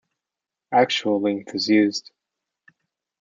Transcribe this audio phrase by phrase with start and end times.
[0.73, 2.09] Actual length is used.